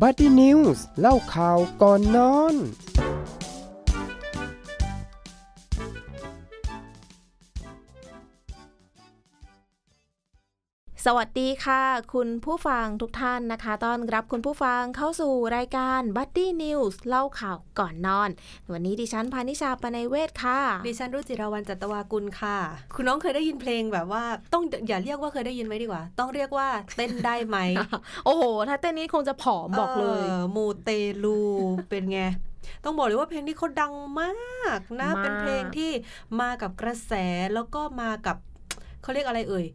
[0.00, 2.54] Buddy News เล่าข่าวก่อนนอน
[11.06, 11.82] สวัสดีค่ะ
[12.14, 18.30] คุณผู้ฟังทุกท่านนะคะต้อนรับคุณผู้ฟังเข้าสู่รายการ Buddy News เล่าข่าวก่อนนอน
[18.72, 22.56] วันนี้ดิฉันพานิชาปนัยเวศค่ะ ดิฉันรุจิราวันจัตวากุลค่ะ
[22.94, 24.22] คุณน้องเคยได้ยินเพลงแบบว่า
[24.52, 27.58] ต้องอย่าเรียกว่าเคยได้ยินไหมดีกว่า ต้องเรียกว่าเต้นได้ไหม
[28.24, 30.22] โอ้โห ถ้าเต้นนี้คงจะผอมบอกเลย
[30.56, 30.90] มูเต
[31.24, 31.38] ลู
[31.90, 32.20] เป็นไง
[32.84, 35.90] ต้องบอกเลยว่าเพลงนี้เขาดังมากนะมากเป็นเพลงที่
[36.40, 37.12] มากับกระแส
[37.54, 38.36] แล้วก็มากับ
[39.02, 39.66] เขาเรียกอะไรเอ่ย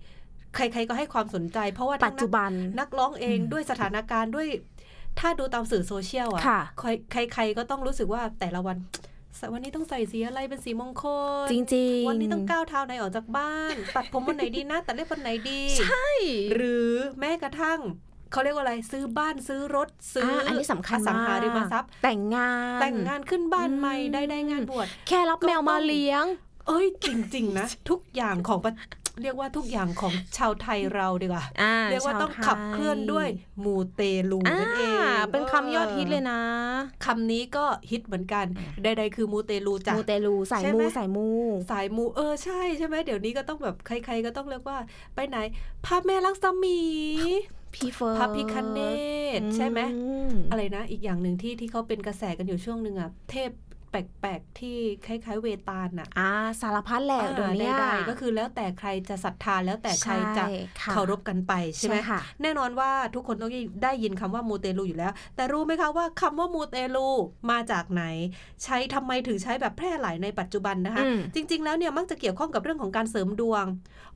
[0.58, 4.48] ใครๆก็ให้ความสนใจ เพราะว่าปัทั้จงจุบันนักร้องเองอืมด้วยสถานการณ์ด้วย
[5.20, 6.62] ถ้าดูตามสื่อโซเชียลอะค่ะ
[7.12, 8.78] ใครๆก็ต้องรู้สึกว่าแต่ละวัน
[9.54, 11.04] วันนี้ต้องใส่สีอะไรเป็นสีมงค
[11.44, 16.08] ล จริง ๆ วันนี้ต้องก้าวเท้าไหนออกจากบ้าน ตัดผมวันไหนดีนะตัดเล็บวันไหนดี ใช่
[16.56, 17.80] หรือแม้กระทั่ง
[18.32, 26.26] เขาเรียกว่าอะไรซื้อบ้านซื้อรถซื้ออ่าออันนี้สำคัญอสังหาริมทรัพย์ แต่งงาน แต่งงานขึ้นบ้านใหม่อืมได้ได้งานบวชแค่รับแมวมาเลี้ยง
[26.68, 28.74] เอ้ยจริง ๆ นะ ทุกอย่างของประ
[29.22, 33.28] เรียกว่าทุกอย่างของชาวไทยเราดีกว่าอ่าเรียกว่าต้องชไทขับเคลื่อนด้วย
[33.64, 34.02] มูเต
[34.32, 34.98] ลูอ่านั่นเอง
[35.32, 36.40] เป็นคำยอดฮิตเลยนะ
[37.06, 38.46] คำนี้ก็ฮิตเหมือนกัน
[38.84, 41.28] ใดๆคือมูเตลูจ้ะมูเตลูใส่ใช่ไหมูมใส่มู
[41.72, 44.78] สายมูเออใช่ใช่ไหมเดี๋ยวนี้ก็ต้องแบบใคร ๆ ก็ต้องเรียกว่า
[45.16, 45.38] ไปไหน
[45.86, 46.80] พระแม่ลักษมี
[47.74, 48.80] พี่เฟิร์พระพิคเน
[49.40, 50.02] ตใช่ไหมอื
[50.52, 53.50] อะไรนะ อีกอย่างหนึ่งที่ที่เขาเป็นกระแสกันอยู่ช่วงหนึ่งอะเทพ
[53.92, 56.30] แปลกๆ ที่คล้ายๆ เวตาลน่ะอ่า
[56.62, 63.52] สารพัดแหละเดี๋ยวอ่าเนี้ยใดๆก็คือแล้วแต่ใครจะศรัทธาแล้วแต่ใครจะใช่ค่ะเคารพกันไปใช่ไหมค่ะแน่นอนว่าทุกคนต้อง
[63.84, 67.08] ได้ยินคำว่ามูเตลูอยู่แล้ว แต่รู้ไหมคะว่าคำว่ามูเตลู
[67.52, 68.04] มาจากไหน
[68.64, 73.66] ใช้ทำไมถึงใช้แบบแพร่หลายในปัจจุบันนะคะอืมจริง ๆ แล้วเนี่ยมักจะเกี่ยวข้องกับเรื่องของการเสริมดวง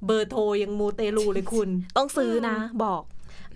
[0.06, 3.02] เบอร์โทรยังมูเตลูเลยคุณ ต้องซื้อนะบอก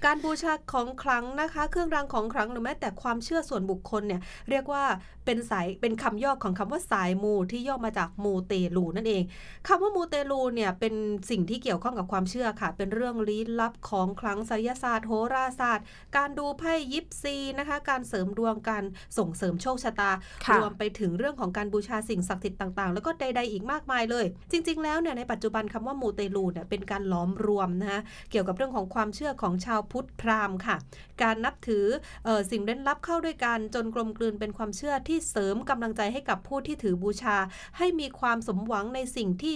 [0.05, 4.83] การบูชาของขลังนะคะ เครื่องรางของขลังหรือแม้แต่ความเชื่อส่วนบุคคลเนี่ยเรียกว่า
[5.25, 9.23] เป็นสายเป็นคำย่อของคำว่าสายมูที่ย่อมาจากมูเตลูนั่นเอง
[9.67, 10.93] คำว่ามูเตลูเนี่ยเป็น
[11.29, 15.85] สิ่งที่เกี่ยวข้องกับความเชื่อค่ะ เป็นเรื่องลี้ลับของขลังไสยศาสตร์โหราศาสตร์
[16.17, 18.83] การดูไพ่ยิปซีนะคะ การเสริมดวงการ
[19.17, 20.11] ส่งเสริมโชคชะตา
[20.45, 28.01] ค่ะรวมไปถึงเรื่องของการบูชาสิ่งศักดิ์สิทธิ์ต่างๆ แล้วก็ใด ๆ อีกมากมายเลย จริง ๆ แล้วเนี่ยในปัจจุบันคำว่ามูเตลูเนี่ยเป็นการล้อมรวมนะคะ
[28.31, 30.75] เกี่ยวกับเรื่องของความเชื่อของชาวพุทธพราหมณ์ค่ะ
[31.21, 31.85] การนับถือ
[32.25, 37.37] เออสิ่งเล่นลับเข้าด้วยกันจนกลมกลืนเป็นความเชื่อที่เสริมกำลังใจให้กับผู้ที่ถือบูชา
[37.77, 39.55] ให้มีความสมหวังในสิ่งที่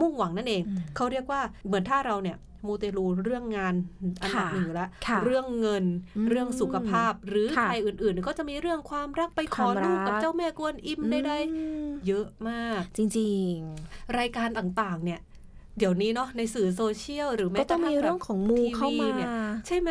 [0.00, 2.36] มุ่งหวังนั่นเองอืมเขาเรียกว่าเหมือนถ้าเราเนี่ย
[2.66, 3.74] มูเตลูเรื่องงาน
[4.22, 5.84] อันดับค่ะหนึ่งอยู่แล้วค่ะเรื่องเงิน
[6.16, 13.54] อืมเรื่องสุขภาพ หรือค่ะใครอื่นๆ ก็จะมีเรื่องความรักไปขอความรักลูกกับเจ้าแม่กวนอิมใดอืมๆเยอะมาก จริง
[14.18, 15.20] รายการต่างๆ เนี่ย
[15.78, 19.28] เดี๋ยวนี้เนาะในสื่อโซเชียลหรือๆแม้ก็ต้องมีกะทั่เรื่องของมูเข้ามาทีวีเนี่ย
[19.66, 19.90] ใช่ไหม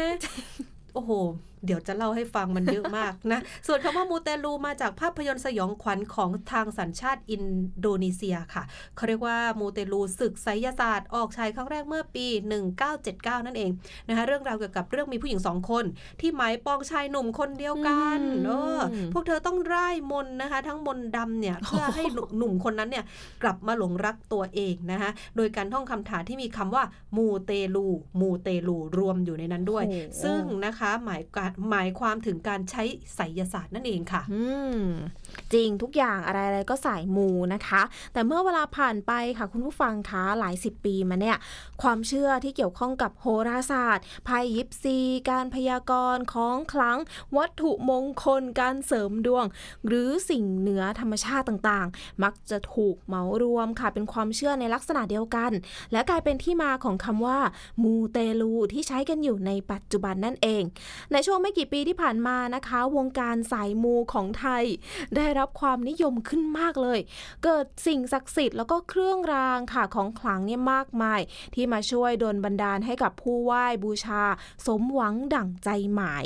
[0.93, 1.11] โอ้โห
[1.65, 7.45] เดี๋ยวจะเล่าให้ฟังมันเยอะมากนะ ส่วนคำว่ามูเตลูมาจากภาพยนตร์สยองขวัญของทางสัญชาติอิน
[7.79, 8.63] โดนีเซียค่ะ
[8.95, 12.25] เขาเรียกว่ามูเตลูศึกไสยศาสตร์ออกฉายครั้งแรกเมื่อปี
[12.85, 13.71] 1979 นั่นเอง
[14.07, 15.85] นะคะเรื่องราวเกี่ยวกับเรื่องมีผู้หญิงสองคน
[16.21, 18.81] ที่หมายปองชายหนุ่มคนเดียวกันอืมเออ
[19.13, 23.05] พวกเธอต้องร่ายมนต์นะคะ ทั้งมนต์ดำเนี่ยเพื่อให้หนุ่มหนุ่มคนนั้นเนี่ย
[23.43, 26.83] กลับมาหลงรักตัวเองนะคะโดยการท่องคำถาที่มีคำว่า
[27.17, 27.87] มูเตลู
[28.19, 32.83] มูเตลูรวมอยู่ในนั้นด้วยโอ้โหซึ่งนะคะหมายการหมายความถึงการใช้
[33.15, 34.43] ไสยศาสตร์นั่นเองค่ะอื
[35.53, 37.81] จริงทุกอย่างอะไรๆก็สายมูนะคะ
[38.13, 41.37] แต่เมื่อเวลาผ่านไปค่ะคุณผู้ฟังคะหลายสิบปีมาเนี่ย
[41.81, 44.97] ความเชื่อที่เกี่ยวข้องกับโหราศาสตร์ไพ่ยิปซี
[45.29, 46.97] การพยากรณ์ของขลัง
[47.37, 49.45] วัตถุมงคลการเสริมดวง
[49.87, 55.51] หรือสิ่งเหนือธรรมชาติต่างๆ มักจะถูกเหมารวมค่ะ เป็นความเชื่อในลักษณะเดียวกัน
[55.91, 57.39] และกลายเป็นที่มาของคำว่า
[57.83, 60.63] มูเตลูที่ใช้กันอยู่ในปัจจุบันนั่นเอง
[61.11, 64.63] ในช่วงไม่กี่ปีที่ผ่านมานะคะ วงการสายมูของไทย
[65.15, 66.99] ได้รับความนิยมขึ้นมากเลย
[67.43, 71.21] เกิดสิ่งศักดิ์สิทธิ์แล้วก็เครื่องรางค่ะของขลังเนี่ยมากมาย
[71.53, 74.23] ที่มาช่วยดลบันดาลให้กับผู้ไหว้บูชา
[74.65, 76.25] สมหวังดั่งใจหมาย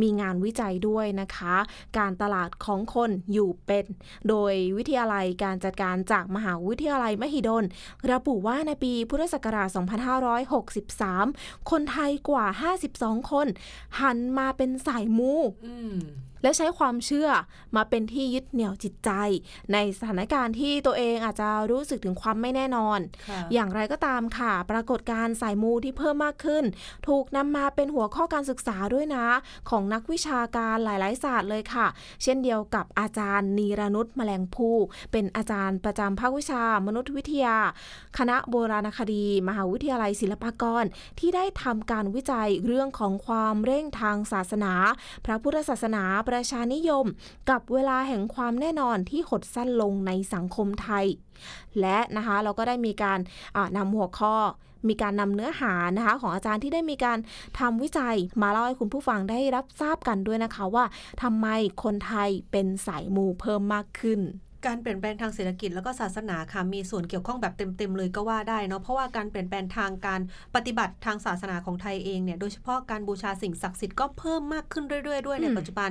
[0.00, 1.56] มีงานวิจัยด้วยนะคะ
[1.98, 3.86] การตลาดของคนอยู่เป็น
[4.28, 7.64] โดยวิทยาลัยการจัดการจากมหาวิทยาลัยมหิดล
[8.12, 9.68] ระบุว่าในปีพุทธศักราช
[10.68, 12.46] 2563 คนไทยกว่า
[12.88, 13.46] 52 คน
[14.00, 15.32] หันมาเป็นสายมู
[15.66, 15.96] อืม
[16.42, 17.28] และใช้ความเชื่อ
[17.76, 19.10] มาเป็นที่ยึดเหนี่ยวจิตใจ
[19.72, 22.98] ในสถานการณ์ที่ตัวเองอาจจะรู้สึกถึงความไม่แน่นอน
[23.28, 26.64] ค่ะอย่างไรก็ตามค่ะ ปรากฏการณ์สายมูที่เพิ่มมากขึ้น
[27.08, 29.26] ถูกนำมาเป็นหัวข้อการศึกษาด้วยนะ
[29.70, 31.86] ของนักวิชาการหลาย ๆ ศาสตร์เลยค่ะ
[32.22, 34.68] เช่นเดียวกับอาจารย์นีรนุชแมลงภู
[35.12, 37.56] เป็นอาจารย์ประจำภาควิชามนุษยวิทยา
[38.18, 40.84] คณะโบราณคดี มหาวิทยาลัยศิลปากร
[41.18, 44.72] ที่ได้ทำการวิจัยเรื่องของความเร่งทางศาสนา
[45.24, 47.06] พระพุทธศาสนาประชานิยม
[47.50, 51.06] กับเวลาแห่งความแน่นอนที่หดสั้นลงในสังคมไทย
[51.80, 53.18] และนะคะเราก็ได้มีการ
[53.76, 54.34] นำหัวข้อ
[54.88, 57.18] มีการนำเนื้อหานะคะของอาจารย์ที่ได้มีการ
[57.58, 60.84] ทำวิจัยมาเล่าให้คุณผู้ฟังได้รับทราบกันด้วยนะคะว่า
[61.22, 61.46] ทำไม
[61.82, 64.20] คนไทยเป็นสายมูเพิ่มมากขึ้น
[64.66, 70.20] การเปลี่ยนแปลงทางเศรษฐกิจแล้วก็ศาสนาค่ะมีส่วนเกี่ยวข้องแบบเต็มๆเลยก็ว่าได้เนาะเพราะว่าการเปลี่ยนแปลงทางการ
[70.54, 75.90] ปฏิบัติทางศาสนาของไทยเองเนี่ยโดยเฉพาะการบูชาสิ่งศักดิ์สิทธิ์ก็เพิ่มมากขึ้นเรื่อยๆด้วยในปัจจุบัน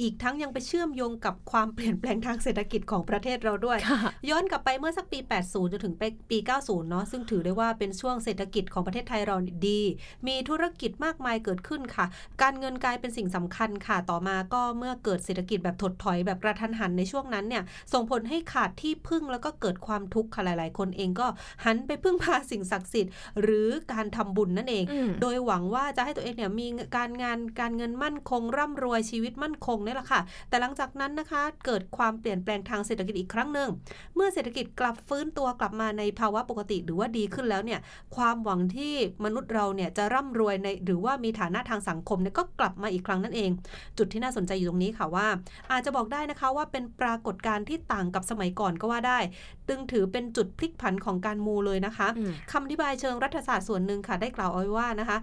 [0.00, 4.00] อีกทั้งยังไปเชื่อมโยงกับความเปลี่ยนแปลงทางเศรษฐกิจของประเทศเราด้วยค่ะ
[4.30, 9.36] ย้อนกลับไปเมื่อสักปี 80 จนถึงไปปี 90 เนาะซึ่งถือได้ว่าเป็นช่วงเศรษฐกิจของประเทศไทยเรา
[9.68, 9.80] ดี
[10.26, 12.06] มีธุรกิจมากมายเกิดขึ้นค่ะ
[12.42, 17.62] การเงินกลายเป็นสิ่งสำคัญค่ะ ต่อมาก็เมื่อเกิดเศรษฐกิจแบบถดถอยแบบกระทันหันในช่วงนั้นเนี่ย
[17.92, 21.26] ส่งผลให้ขาดที่พึ่งแล้วก็เกิดความทุกข์ค่ะหลาย ๆ คนเองก็
[21.64, 23.12] หันไปพึ่งพาสิ่งศักดิ์สิทธิ์
[23.42, 33.68] หรือการทำบุญนั่นเองอืมโดยหวังว่าจะให้ตัวเองเนี่ยมีการงานการเงินมั่นคงร่ำรวยชีวิตมั่นคงนี่แหละค่ะ แต่หลังจากนั้นนะคะ เกิดความเปลี่ยนแปลงทางเศรษฐกิจอีกครั้งหนึ่ง
[34.14, 37.80] เมื่อเศรษฐกิจกลับฟื้นตัวกลับมาในภาวะปกติหรือว่าดีขึ้นแล้วเนี่ย
[38.16, 38.94] ความหวังที่
[39.24, 43.50] มนุษย์เราเนี่ยจะร่ำรวยในหรือว่ามีฐานะทางสังคมเนี่ยก็กลับมาอีกครั้งนั่นเอง
[43.98, 45.26] จุดที่น่าสนใจอยู่ตรงนี้ค่ะว่า
[45.72, 49.18] อาจจะบอกได้นะคะว่าเป็นปรากฏการณ์ที่ต่างกับสมัยก่อนก็ว่าได้
[49.68, 55.18] ตึงถือเป็นจุดพลิกผันของการมูเลยนะคะอืมคำอธิบายเชิงรัฐศาสตร์ส่วนหนึ่งค่ะได้กล่าวเอาไว้ว่านะคะ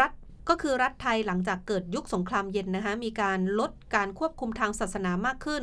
[0.00, 0.12] รัฐ
[0.48, 5.62] ก็คือรัฐไทยหลังจากเกิดยุคสงครามเย็นนะคะมีการลดการควบคุมทางศาสนามากขึ้น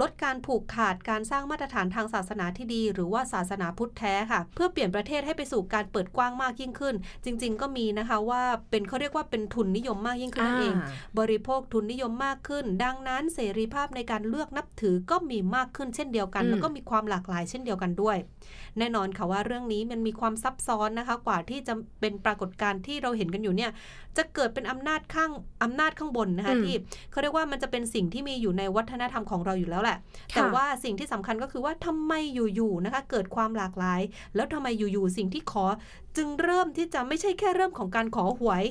[0.00, 6.94] ลดการผูกขาดการสร้างมาตรฐานทางศาสนาที่ดี หรือว่าศาสนาพุทธแท้ค่ะ เพื่อเปลี่ยนประเทศให้ไปสู่การเปิดกว้างมากยิ่งขึ้น
[7.24, 10.76] จริง ๆ ก็มีนะคะว่าเป็นเขาเรียกว่าเป็นทุนนิยมมากยิ่งขึ้นนั่นเอง
[11.18, 18.16] บริโภคทุนนิยมมากขึ้น ดังนั้นเสรีภาพในการเลือกนับถือก็มีมากขึ้นเช่นเดียวกันอืมแล้วก็มีความหลากหลายเช่นเดียวกันด้วย
[18.78, 23.70] แน่นอนค่ะว่าเรื่องนี้มันมีความซับซ้อนนะคะ กว่าที่จะเป็นปรากฏการณ์ที่เราเห็นกันอยู่เนี่ย
[24.16, 25.30] จะเกิดเป็นอำนาจข้าง
[25.62, 26.74] อำนาจข้างบนนะคะอืมที่
[27.10, 29.96] เขาเรียกว่ามันจะเป็นสิ่งที่มีอยู่ในวัฒนธรรมของเราอยู่แล้วแหละ
[30.34, 34.00] แต่ว่าสิ่งที่สำคัญก็คือว่าทำไมอยู่ๆนะคะ เกิดความหลากหลาย
[34.34, 35.64] แล้วทำไมอยู่ๆสิ่งที่ขอ
[36.16, 38.64] จึงเริ่มที่จะไม่ใช่แค่เริ่มของการขอหวย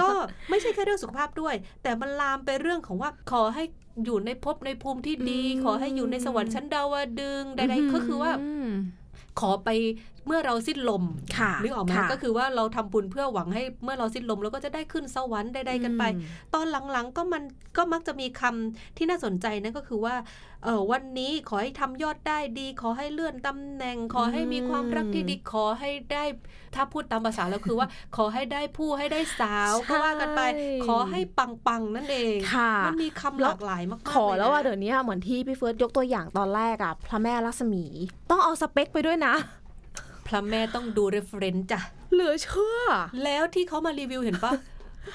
[0.00, 0.08] ก็
[0.50, 3.64] ไม่ใช่แค่เรื่องสุขภาพด้วย แต่มันลามไปเรื่องของว่าขอให้
[4.04, 8.32] อยู่ในภพในภูมิที่ดีอืมขอให้อยู่ในสวรรค์ชั้นดาวดึงส์ใดๆก็คือว่า
[8.66, 8.70] ม
[9.38, 9.68] ขอไป
[10.26, 11.04] เมื่อเราสิ้นลม
[11.38, 16.22] ค่ะนึกออกไหมค่ะก็คือว่าเราทำบุญเพื่อหวังให้เมื่อเราสิ้นลมเราก็จะได้ขึ้นสวรรค์ใดๆกันไปอืม
[16.54, 17.42] ตอนหลังๆก็มัน
[17.76, 20.14] ก็มักจะมีคำที่น่าสนใจนั่นก็คือว่า
[20.64, 26.24] เออวันนี้ขอให้ทำยอดได้ดี ขอให้เลื่อนตำแหน่ง ขอให้มีความรักที่ดีขอให้ได้
[26.74, 27.86] ถ้าพูดตามภาษาแล้วคือว่า
[28.16, 37.84] ขอให้ได้ผู้ให้ได้สาวก็ว่ากันไปใช่ขอให้ปังๆนั่นเองค่ะมันมีคำหลากหลายมากๆขอแล้วว่าเยนะเดี๋ยวนี้เหมือนที่พี่เฟิร์สยกตัวอย่างตอนแรกอะพระแม่ลักษมี
[38.30, 39.34] ต้องเอาสเปคไปด้วยนะ
[40.28, 41.80] พระแม่ต้องดู reference จ้ะ
[42.12, 42.80] เหลือเชื่อ
[43.24, 44.52] แล้วที่เขามารีวิวเห็นปะ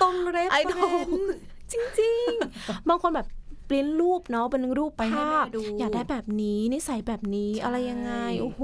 [0.01, 0.15] ตรง
[0.51, 1.31] ไอดอล reference
[1.71, 3.27] จริง ๆ บางคนแบบ
[3.69, 8.61] ปริ้นรูปเนาะเป็นรูปไปให้ภาพแม่ดูอยากได้แบบนี้นิสัยแบบนี้ใช่อะไรยังไงโอ้โห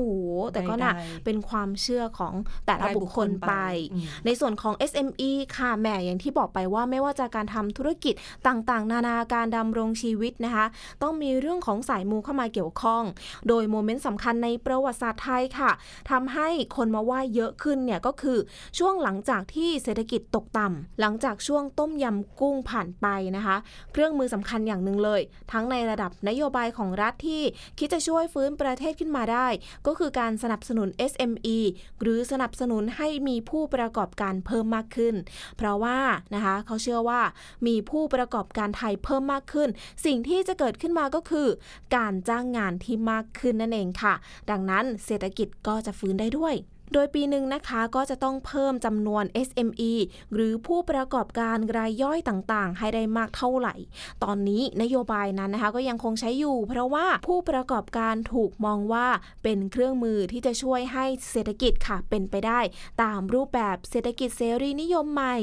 [0.52, 2.34] แต่ก็น่ะได้เป็นความเชื่อของ
[2.66, 3.54] แต่ละบุคคลไป
[3.94, 8.14] อืมในส่วนของ SME ค่ะแหม่อย่างที่บอกไปว่าไม่ว่าจะการทำธุรกิจ
[8.48, 10.66] ต่างๆ นานาการดำรงชีวิตนะคะ
[11.02, 13.04] ต้องมีเรื่องของสายมูเข้ามาเกี่ยวข้อง
[13.48, 15.72] โดยโมเมนต์สำคัญในประวัติศาสตร์ไทยค่ะ
[16.12, 18.38] ทำให้คนมาไหว้เยอะขึ้นเนี่ยก็คือ
[18.80, 23.56] ช่วงหลังจากที่เศรษฐกิจตกต่ำหลังจากช่วงต้มยำกุ้งผ่านไปนะคะ
[23.92, 27.44] เครื่องมือสำคัญอย่างหนึ่งเลย ทั้งในระดับนโยบายของรัฐที่
[27.78, 29.48] คิดจะช่วยฟื้นประเทศขึ้นมาได้
[29.88, 31.58] ก็คือการสนับสนุน SME
[32.02, 35.16] หรือสนับสนุนให้มีผู้ประกอบการเพิ่มมากขึ้น
[35.58, 36.00] เพราะว่า
[36.36, 37.22] นะคะเขาเชื่อว่า
[37.68, 39.70] มีผู้ประกอบการไทยเพิ่มมากขึ้น
[40.06, 41.48] สิ่งที่จะเกิดขึ้นมาก็คือ
[41.96, 44.14] การจ้างงานที่มากขึ้นนั่นเองค่ะ
[44.50, 46.56] ดังนั้นเศรษฐกิจก็จะฟื้นได้ด้วย
[46.94, 49.92] โดยปีหนึ่งนะคะก็จะต้องเพิ่มจำนวน SME
[50.34, 53.76] หรือผู้ประกอบการรายย่อยต่างๆ ให้ได้มากเท่าไหร่
[54.24, 59.08] ตอนนี้นโยบายนั้นนะคะก็ยังคงใช้อยู่ เพราะว่าผู้ประกอบการถูกมองว่า
[59.44, 62.60] เป็นเครื่องมือที่จะช่วยให้เศรษฐกิจค่ะเป็นไปได้
[63.04, 65.36] ตามรูปแบบเศรษฐกิจเสรีนิยมใหม่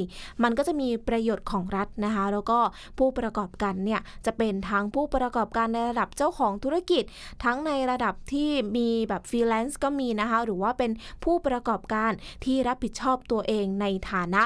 [0.42, 2.58] มันก็จะมีประโยชน์ของรัฐนะคะ แล้วก็
[2.98, 7.04] ผู้ประกอบการเนี่ยจะเป็นทั้งผู้ประกอบการในระดับเจ้าของธุรกิจ
[7.44, 10.90] ทั้งในระดับที่มีแบบฟรีแลนซ์ก็มีนะคะ หรือว่าเป็น
[11.24, 12.12] ผู้ผู้ประกอบการ
[12.44, 14.42] ที่รับผิดชอบตัวเองในฐานะ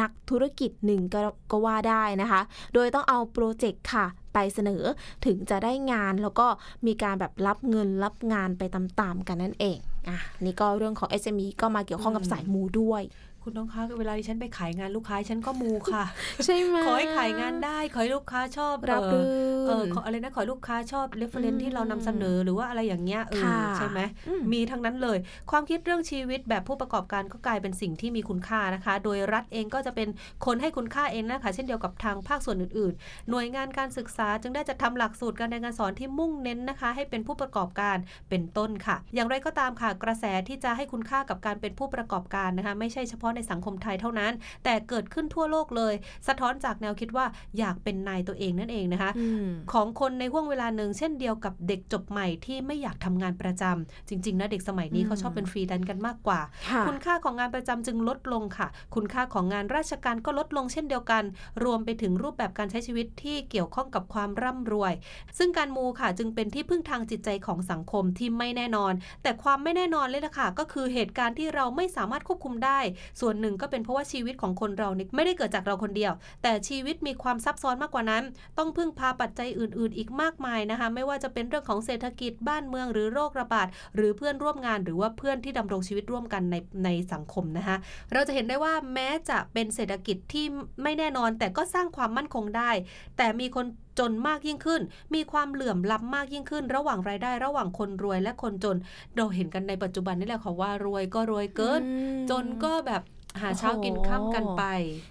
[0.00, 1.20] นักธุรกิจหนึ่งก็
[1.50, 2.40] ก็ว่าได้นะคะ
[2.74, 4.82] โดยต้องเอาโปรเจกต์ค่ะไปเสนอ
[5.24, 6.46] ถึงจะได้งานแล้วก็
[6.86, 13.02] มีการแบบรับเงินรับงานไปตามๆกันนั่นเองอะนี่ก็เรื่องของ SME ก็มาเกี่ยวข้องกับสายมูด้วย
[13.46, 16.04] คุณน้องคะเวลาที่ฉันไปขายงานลูกค้าฉันก็มูค่ะ
[16.44, 19.24] ใช่ไหมขอให้ขายงานได้ ขอให้ลูกค้าชอบรับเอรื่อ
[19.66, 25.18] เออนขออะไรนะขอให้ลูกค้าชอบเรฟเฟรนอืมที่เรานำเสนอหรือว่าอะไรอย่างเงี้ยเออค่ะใช่ไหมอืมมีทั้งนั้นเลย
[25.50, 30.08] ความคิดเรื่องชีวิตแบบผู้ประกอบการก็กลายเป็นสิ่งที่มีคุณค่านะคะ โดยรัฐเองก็จะเป็น
[30.46, 37.96] คนให้คุณค่าเองนะคะ เช่นเดียวกับทางภาคส่วนอื่นๆ หน่วยงานการศึกษาจึงได้จัดทำหลักสูตรการเรียนการสอนที่มุ่งเน้นนะคะ ให้เป็นผู้ประกอบการ
[38.30, 44.32] เป็นต้นค่ะ อย่างไรก็ตามค่ะกระแสที่จะให้คุณค่ากับการเป็นผู้ประกอบการนะคะ ไม่ใช่เฉพาะในสังคมไทยเท่านั้น
[44.64, 45.94] แต่เกิดขึ้นทั่วโลกเลย
[46.28, 47.26] สะท้อนจากแนวคิดว่า
[47.58, 61.22] อยากเป็นนายตัวเองนั่นเองนะคะอืมของคนในห่วงเวลาหนึ่งเช่นเดียวกับเด็กจบใหม่ที่ไม่อยากทำงานประจำจริง ๆ นะเด็กสมัยนี้อืมเขาชอบเป็นฟรีแลนซ์กันมากกว่าค่ะคุณค่าของงานประจำจึงลดลงค่ะ คุณค่าของงานราชการก็ลดลงเช่นเดียวกัน
[61.64, 64.92] รวมไปถึงรูปแบบการใช้ชีวิตที่เกี่ยวข้องกับความร่ำรวย
[65.38, 72.78] ซึ่งการมูค่ะจึงเป็นที่พึ่งทางจิตใจของสังคมที่ไม่แน่นอน แต่ความไม่แน่นอนเลยล่ะค่ะก็คือเหตุการณ์ที่เราไม่สามารถควบคุมได้
[73.20, 76.12] ส่่วนหนึ่งก็เป็นเพราะว่าชีวิตของคนเราเนี่ยไม่ได้เกิดจากเราคนเดียว
[76.42, 78.22] แต่ชีวิตมีความซับซ้อนมากกว่านั้น
[78.58, 83.66] ต้องพึ่งพาปัจจัยอื่น ๆ อีกมากมายนะคะ ไม่ว่าจะเป็นเรื่องของเศรษฐกิจบ้านเมืองหรือโรคระบาด
[83.96, 87.76] หรือเพื่อนร่วมงานหรือว่าเพื่อนที่ดำรงชีวิตร่วมกันในในสังคมนะคะ
[88.12, 90.44] เราจะเห็นได้ว่าแม้จะเป็นเศรษฐกิจที่
[90.82, 92.70] ไม่แน่นอน แต่ก็สร้างความมั่นคงได้
[93.16, 93.66] แต่มีคน
[93.98, 94.80] จนมากยิ่งขึ้น
[95.14, 98.76] มีความเหลื่อมล้ำมากยิ่งขึ้น ระหว่างรายได้ระหว่างคนรวยและคนจน
[99.16, 103.02] เราเห็นกันในปัจจุบันนี่แหละค่ะว่ารวยก็รวยเกินอืมจนก็แบบ
[103.42, 104.62] หาเช้ากินข้ามกันไป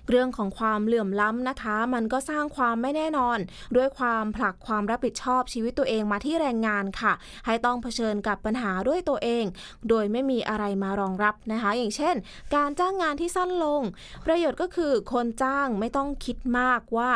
[0.09, 3.37] เรื่องของความเหลื่อมล้ำนะคะ มันก็สร้างความไม่แน่นอน
[3.75, 7.13] ด้วยความผลักความรับผิดชอบชีวิตตัวเองมาที่แรงงานค่ะ
[7.45, 9.45] ให้ต้องเผชิญกับปัญหาด้วยตัวเอง
[9.89, 12.15] โดยไม่มีอะไรมารองรับนะคะ อย่างเช่น
[12.55, 13.81] การจ้างงานที่สั้นลง
[14.25, 17.09] ประโยชน์ก็คือคนจ้างไม่ต้องคิดมากว่า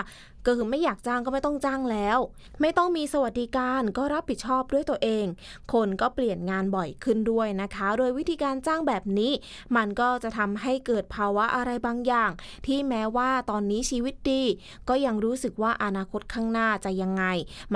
[0.48, 2.18] ก็คือไม่อยากจ้างก็ไม่ต้องจ้างแล้ว
[2.62, 5.26] ไม่ต้องมีสวัสดิการก็รับผิดชอบด้วยตัวเอง
[5.74, 9.32] คนก็เปลี่ยนงานบ่อยขึ้นด้วยนะคะ โดยวิธีการจ้างแบบนี้
[9.76, 12.32] มันก็จะทำให้เกิดภาวะอะไรบางอย่าง
[12.66, 14.44] ที่แม้ว่าตอนนี้ชีวิตดี
[14.90, 17.24] ก็ยังรู้สึกว่าอนาคตข้างหน้าจะยังไง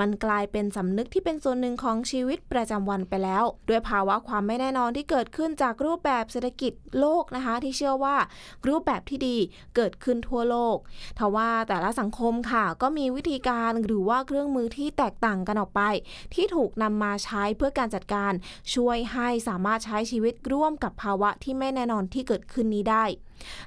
[0.00, 8.16] มันกลายเป็นสำนึกที่เป็นส่วนหนึ่งของชีวิตประจำวันไปแล้ว ด้วยภาวะความไม่แน่นอนที่เกิดขึ้นจากรูปแบบเศรษฐกิจโลกนะคะ ที่เชื่อว่า
[8.68, 9.36] รูปแบบที่ดี
[9.76, 10.76] เกิดขึ้นทั่วโลก
[11.18, 15.82] ทว่าแต่ละสังคมค่ะก็มีวิธีการหรือว่าเครื่องมือที่แตกต่างกันออกไป
[16.34, 18.32] ที่ถูกนำมาใช้เพื่อการจัดการ
[18.74, 23.04] ช่วยให้สามารถใช้ชีวิตร่วมกับภาวะที่ไม่แน่นอนที่เกิดขึ้นนี้ได้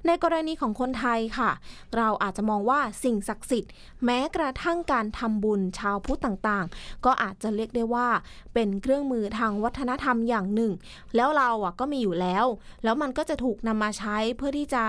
[0.05, 1.51] ในกรณีของคนไทยค่ะ
[1.98, 3.72] เราอาจจะมองว่าสิ่งศักดิ์สิทธิ์
[4.05, 8.08] แม้กระทั่งการทำบุญชาวพุทธต่างๆ ก็อาจจะเรียกได้ว่า
[8.53, 10.72] เป็นเครื่องมือทางวัฒนธรรมอย่างหนึ่ง
[11.15, 12.46] แล้วเราอะก็มีอยู่แล้ว
[12.84, 14.84] แล้วมันก็จะถูกนำมาใช้เพื่อที่จะ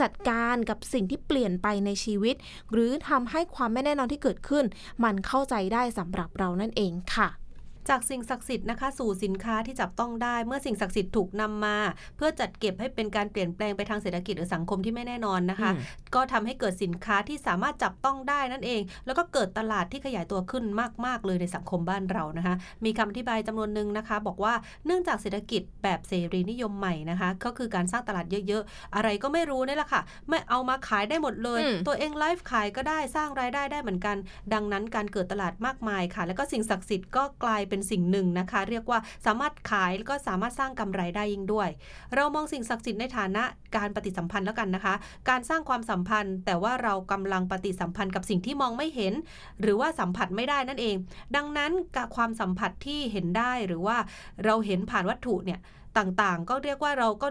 [0.00, 2.34] จัดการกับสิ่งที่เปลี่ยนไปในชีวิต
[2.72, 4.64] หรือทำให้ความไม่แน่นอนที่เกิดขึ้น
[5.04, 7.41] มันเข้าใจได้สำหรับเรานั่นเองค่ะ
[7.88, 11.76] จากสิ่งศักดิ์สิทธิ์นะคะสู่สินค้าที่จับต้องได้ เมื่อสิ่งศักดิ์สิทธิ์ถูกนำมา
[12.16, 15.80] เพื่อจัดเก็บให้เป็นการเปลี่ยนแปลงไปทางเศรษฐกิจหรือสังคมที่ไม่แน่นอนนะคะอืม
[16.14, 20.64] ก็ทำให้เกิดสินค้าที่สามารถจับต้องได้นั่นเอง แล้วก็เกิดตลาดที่ขยายตัวขึ้น
[21.06, 24.54] มาก ๆ เลยในสังคมบ้านเรานะคะ มีคำอธิบายจำนวนหนึ่งนะคะ บอกว่า
[24.86, 34.16] เนื่องจากเศรษฐกิจแบบเสรีนิยมใหม่นะคะ ก็คือการสร้างตลาดเยอะๆ อะไรก็ไม่รู้นี่แหละค่ะ ไม่เอามาขายได้หมดเลยอืมตัวเองไลฟ์ขายก็ได้สร้างรายได้ได้เหมือนกัน
[34.52, 41.68] ดังนั้นการเกิดตลาดมากมายค่ะ แล้วก็สิ่งศักดิ์สิทธิ์ก็กลายเป็นสิ่งหนึ่งนะคะ เรียกว่าสามารถขายแล้วก็สามารถสร้างกำไรได้ยิ่งด้วย
[42.14, 43.42] เรามองสิ่งศักดิ์สิทธิ์ในฐานะ
[43.76, 44.94] การปฏิสัมพันธ์แล้วกันนะคะ
[45.28, 49.14] การสร้างความสัมพันธ์ แต่ว่าเรากำลังปฏิสัมพันธ์กับสิ่งที่มองไม่เห็น
[49.60, 50.96] หรือว่าสัมผัสไม่ได้นั่นเอง
[51.36, 53.96] ดังนั้นกับความสัมผัสที่เห็นได้หรือว่า
[54.44, 55.60] เราเห็นผ่านวัตถุเนี่ย
[55.98, 57.28] ต่างๆ ก็เรียกว่าเราก็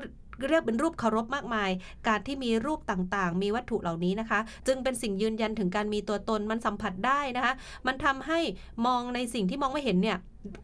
[0.50, 1.72] เรียกเป็นรูปเคารพมากมาย
[2.08, 7.54] การที่มีรูปต่างๆ มีวัตถุเหล่านี้นะคะ จึงเป็นสิ่งยืนยันถึงการมีตัวตนมันสัมผัสได้นะคะ
[7.88, 8.40] มันทำให้
[8.86, 10.18] มองในสิ่งที่มองไม่เห็นเนี่ย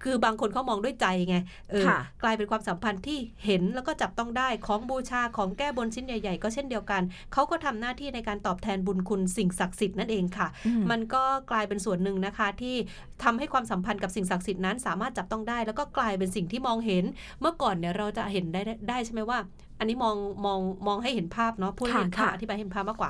[0.03, 1.37] คือบางคนเขามองด้วยใจไง
[1.71, 7.01] เออค่ะกลายเป็นความสัมพันธ์ที่เห็นแล้วก็จับต้องได้ของบูชาของแก้บนชิ้นใหญ่ ๆ ก็เช่นเดียวกัน
[7.33, 12.75] เขาก็ทำหน้าที่ในการตอบแทนบุญคุณสิ่งศักดิ์สิทธิ์นั่นเองค่ะอืมมันก็กลายเป็นส่วนหนึ่งนะคะ ที่
[13.23, 17.03] ทำให้ความสัมพันธ์กับสิ่งศักดิ์สิทธิ์นั้นสามารถจับต้องได้ แล้วก็กลายเป็นสิ่งที่มองเห็น
[17.41, 19.39] เมื่อก่อนเนี่ยเราจะเห็นได้ได้ได้ใช่ไหมว่า
[19.79, 20.15] อันนี้มอง
[20.45, 23.09] มองมองให้เห็นภาพเนาะพูดให้เห็นภาพค่ะอธิบายให้เห็นภาพมากกว่า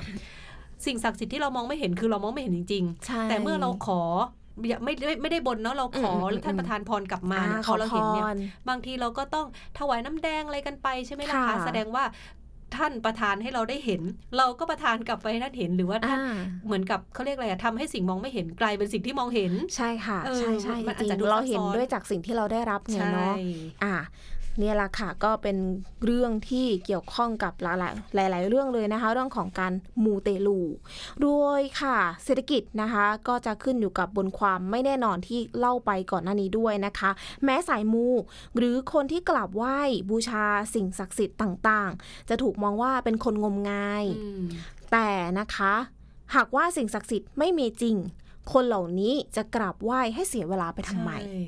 [0.86, 4.17] สิ่งศักดิ์สิทธิ์ที่เรามองไม่เห็นคือเรามองไม่เห็นจริงๆใช่แต่เมื่อเราขออย่า
[4.60, 8.38] ไม่ไม่ไม่ได้บนเนาะเราขออืมอืมแล้วท่านประทานพรกลับมาอ่าเนี่ยขพออเราพเห็นเนี่ยร
[8.70, 9.46] บางทีเราก็ต้อง
[9.80, 12.04] ถวายน้ำแดงอะไรกันไปใช่ไหมล่ะค่ะคะแสดงว่า
[12.78, 14.02] ท่านประทานให้เราได้เห็น
[14.38, 23.34] เราก็ประทานกลับไปให้ท่านเห็นหรือว่าท่านอ่าเหมือนกับเขาเรียกอะไรอะทำให้สิ่งมองไม่เห็นกลายเป็นสิ่งที่มองเห็น ใช่ค่ะเออใช่ใช่มันจอาจริงจะดูๆเราซับซ้อนเห็นด้วยจากสิ่งที่เราได้รับไงใช่เนาะ
[23.84, 23.94] อ่า
[24.60, 25.58] เนี่ยแหละค่ะก็เป็น
[26.06, 27.66] เรื่องที่เกี่ยวข้องกับห
[28.18, 29.74] ลายๆหลาย ๆ เรื่องเลยนะคะ เรื่องของการ
[30.04, 30.60] มูเตลู
[31.22, 37.10] โดยค่ะ เศรษฐกิจนะคะ ก็จะขึ้นอยู่กับบนความไม่แน่นอนที่เล่าไปก่อนหน้านี้ด้วยนะคะ
[37.44, 38.08] แม้สายมู
[38.58, 44.44] หรือคนที่กราบไหว้บูชาสิ่งศักดิ์สิทธิ์ต่างๆ จะถูกมองว่าเป็นคนงมงายอืม
[44.92, 45.10] แต่
[45.40, 45.74] นะคะ
[46.36, 47.96] หากว่าสิ่งศักดิ์สิทธิ์ไม่มีจริง
[48.54, 51.42] คนเหล่านี้จะกราบไหว้ให้เสียเวลาไปทำไมใช่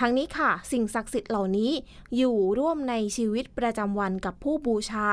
[0.00, 1.70] ทั้งนี้ค่ะ สิ่งศักดิ์สิทธิ์เหล่านี้
[2.16, 5.06] อยู่ร่วมในชีวิตประจำวันกับผู้บูชา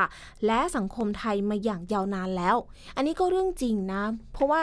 [0.45, 2.55] และสังคมไทยมาอย่างยาวนานแล้ว
[2.95, 4.03] อันนี้ก็เรื่องจริงนะ
[4.33, 4.61] เพราะว่า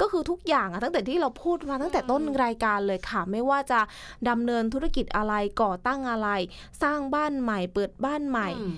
[0.00, 3.80] ก็คือทุกอย่างอะตั้งแต่ที่เราพูดมาตั้งแต่ต้นรายการเลยค่ะ ไม่ว่าจะ
[4.28, 6.28] ดำเนินธุรกิจอะไรก่อตั้งอะไร
[6.82, 8.74] สร้างบ้านใหม่เปิดบ้านใหม่อืม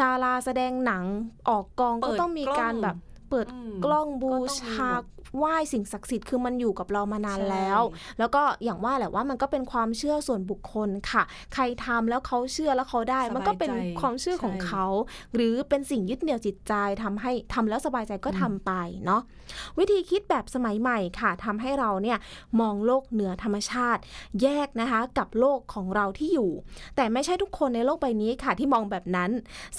[0.00, 1.04] ดาราแสดงหนัง
[1.48, 2.96] ออกกองเปิก็ดต้องมีการกล้องแบบ
[3.30, 5.04] เปิดอืมกล้องบูก็ต้องมีชาหมด
[5.36, 7.80] ไหว้สิ่งศักดิ์สิทธิ์คือมันอยู่กับเรามานานใช่แล้ว
[8.18, 11.22] แล้วก็อย่างว่าแหละว่ามันก็เป็นความเชื่อส่วนบุคคลค่ะ
[11.54, 14.86] ใครทำแล้วเขาเชื่อแล้วเขาได้สบายมันก็เป็นใจความเชื่อของใช่เขา
[15.34, 18.72] หรือเป็นสิ่งยึดเหนี่ยวจิตใจทำให้ทำแล้วสบายใจก็ทำไป
[19.06, 19.22] เนาะ
[19.78, 22.18] วิธีคิดแบบสมัยใหม่ค่ะทำให้เราเนี่ย
[22.60, 24.00] มองโลกเหนือธรรมชาติ
[24.42, 26.50] แยกนะคะกับโลกของเราที่อยู่
[26.96, 29.30] แต่ไม่ใช่ทุกคนในโลกใบนี้ค่ะ ที่มองแบบนั้น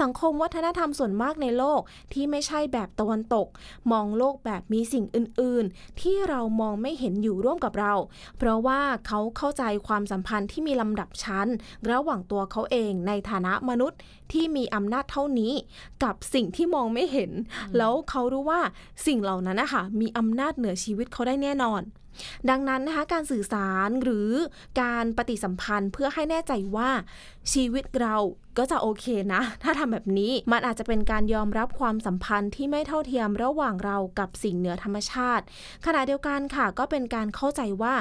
[0.01, 1.81] สังคมวัฒนธรรมส่วนมากในโลก
[2.13, 3.47] ที่ไม่ใช่แบบตะวันตก
[3.91, 7.93] มองโลกแบบมีสิ่งอื่นๆ ที่เรามองไม่เห็นอยู่ร่วมกับเรา
[8.37, 11.47] เพราะว่าเขาเข้าใจความสัมพันธ์ที่มีลำดับชั้น
[11.91, 13.99] ระหว่างตัวเขาเองในฐานะมนุษย์
[14.31, 15.53] ที่มีอำนาจเท่านี้
[16.03, 17.31] กับสิ่งที่มองไม่เห็น
[17.77, 18.61] แล้วเขารู้ว่า
[19.05, 21.81] สิ่งเหล่านั้นนะคะมีอำนาจเหนือชีวิตเขาได้แน่นอน
[22.49, 24.29] ดังนั้นนะคะการสื่อสารหรือ
[24.81, 26.89] การปฏิสัมพันธ์เพื่อให้แน่ใจว่า
[27.53, 28.17] ชีวิตเรา
[28.57, 35.43] ก็จะโอเคนะ ถ้าทำแบบนี้มันอาจจะเป็นการยอมรับความสัมพันธ์ที่ไม่เท่าเทียมระหว่างเรากับสิ่งเหนือธรรมชาติ
[35.85, 37.93] ขณะเดียวกันค่ะก็เป็นการเข้าใจว่า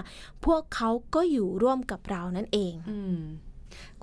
[0.47, 2.99] พวกเขาก็อยู่ร่วมกับเรานั่นเอง อื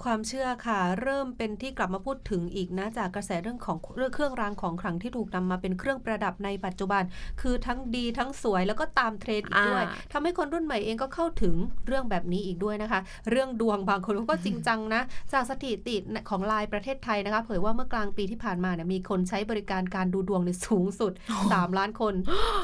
[0.04, 7.04] ความเชื่อค่ะ เริ่มเป็นที่กลับมาพูดถึงอีกนะจากกระแสเรื่องของเรื่องเครื่องรางของขลังที่ถูกนำมาเป็นเครื่องประดับในปัจจุบัน
[7.42, 11.56] คือทั้งดีทั้งสวยแล้วก็ตามเทรนด์อีกด้วยอ่าทำให้คนรุ่นใหม่เองก็เข้าถึง
[11.88, 15.02] เรื่องแบบนี้อีกด้วยนะคะ เรื่องดวงบางคนเขาก็จริงจังนะ
[15.34, 15.96] จากสถิติ
[16.30, 21.12] ของไลน์ประเทศไทยนะคะเผยว่าเมื่อกลางปีที่ผ่านมาเนี่ยมีคนใช้บริการการดูดวงในสูงสุด
[21.46, 22.14] 3 ล้านคน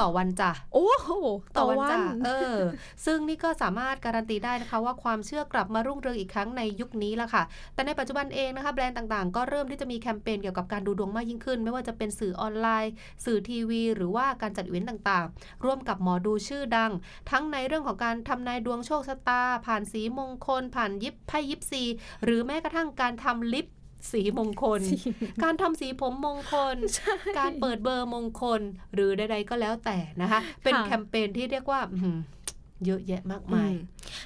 [0.02, 1.10] ต่อวันจ้ะโอ้โห
[1.58, 2.60] ต่อวันจ้ะเออ
[3.06, 12.92] ซึ่งนี่ก็สามารถการันตีได้นะคะว่าความเชื่อกลับมารุ่งเรืองอีกครั้งในยุคนี้ละค่ะ แต่ในปัจจุบันเองนะคะแบรนด์ต่างๆ ก็เริ่มที่จะมีแคมเปญเกี่ยวกับการดูดวงมากยิ่งขึ้น ไม่ว่าจะเป็นสื่อออนไลน์
[13.26, 16.92] สื่อทีวี หรือว่าการจัดอีเวนต์ต่างๆ ร่วมกับหมอดูชื่อดัง
[17.32, 21.84] ทั้งในเรื่องของการทำนายดวงโชคชะตา ผ่านสีมงคล ผ่านยิบไพ่ยิปซี
[22.24, 23.68] หรือแม้กระทั่งการทำลิป
[24.12, 24.82] สีมงคล
[25.44, 26.76] การทำสีผมมงคล
[27.40, 28.62] การเปิดเบอร์มงคล
[28.94, 32.18] หรือใดๆก็แล้วแต่นะคะ เป็นค่ะแคมเปญที่เรียกว่าอื้อหือ
[32.86, 33.80] เยอะแยะมากมายอืม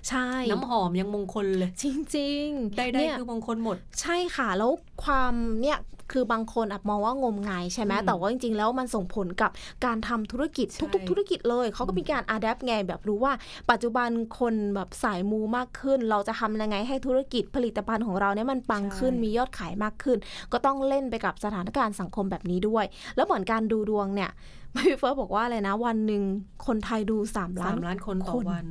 [0.09, 4.71] ใช่น้ำหอมยังมงคลเลย จริงๆใดเนี่ยๆคือมงคลหมด ใช่ค่ะแล้ว
[5.03, 5.79] ความเนี่ย
[6.11, 9.51] คือบางคนอาจมองว่างมงายใช่ไหมอืมแต่ว่าจริงๆ แล้วมันส่งผลกับ
[9.85, 13.33] การทำธุรกิจใช่ทุกๆ ธุรกิจเลย เขาก็มีการอัดแอปไงแบบรู้ว่า
[13.71, 20.17] ปัจจุบันคนแบบสายมูมากขึ้น เราจะทำยังไงให้ธุรกิจผลิตภัณฑ์ของเราเนี่ยมันปังขึ้นมียอดขายมากขึ้น
[20.51, 24.31] ก็ต้องเล่นไปกับสถานการณ์สังคมแบบนี้ด้วย แล้วเหมือนการดูดวงเนี่ย
[24.79, 26.23] พี่เฟิร์สบอกว่าอะไรนะ วันหนึ่ง
[26.67, 28.65] คนไทยดู3ล้าสานมล้านคนต่อคนวัน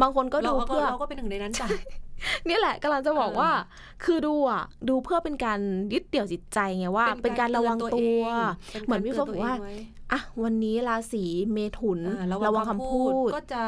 [0.00, 1.68] บางคนก็เราดูก็เพื่อเราก็เป็นหนึ่งในนั้นจ้ะ
[2.48, 3.50] นี่แหละกำลังจะบอกเออว่า
[4.04, 5.60] คือดูอะดูเพื่อเป็นการ
[5.92, 8.26] ยึดเดี่ยวจิตใจไงว่า เป็นการระวังตืตัเอว
[8.74, 13.62] ป็เหมือนพี่เฟิร์สบอกว่าตืนตัวเงไอะวันนี้ราศีเมถุนอ่าระวังคำพูดก็จะ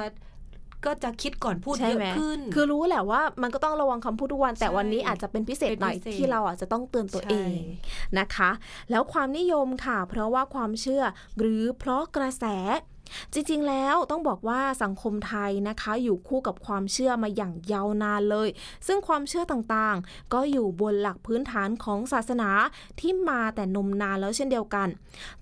[0.87, 7.62] ก็จะคิดก่อนพูดใช่เยไหมอะขึ้น คือรู้แหละว่ามันก็ต้องระวังคำพูดทุกวัน แต่ใช่วันนี้อาจจะเป็นพิเศษหน่อยเป็นพิเศษที่เราอาจจะต้องเตือนตัวใช่เอง
[8.18, 8.51] นะคะ
[8.90, 11.03] แล้วความนิยมค่ะ เพราะว่าความเชื่อ
[11.38, 12.44] หรือเพราะกระแส
[13.33, 18.49] จริงๆ แล้วต้องบอกว่าสังคมไทยนะคะ อยู่คู่กับความเชื่อมาอย่างยาวนานเลย
[18.87, 22.51] ซึ่งความเชื่อต่างๆ ก็อยู่บนหลักพื้นฐานของศาสนา
[23.01, 24.88] ที่มาแต่นมนานแล้วเช่นเดียวกัน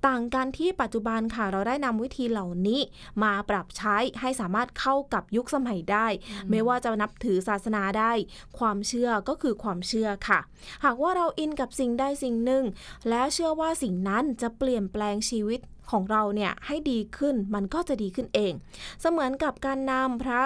[0.06, 2.80] ต่างกันที่ปัจจุบันค่ะเราได้นำวิธีเหล่านี้
[3.22, 6.06] มาปรับใช้ให้สามารถเข้ากับยุคสมัยได้
[6.50, 8.12] ไม่ว่าจะนับถือศาสนาได้
[8.58, 10.40] ความเชื่อก็คือความเชื่อค่ะ
[10.84, 12.64] หากว่าเราอินกับสิ่งใดสิ่งหนึ่ง
[13.10, 18.52] แล้วเชื่อว่าสิ่งนั้นจะเปลี่ยนแปลงชีวิต ของเราเนี่ยให้ดีขึ้นมันก็จะดีขึ้นเอง
[19.00, 20.42] เสมือนกับการนำพระ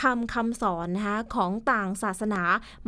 [0.00, 2.42] ธรรมคำสอนนะคะของต่างศาสนา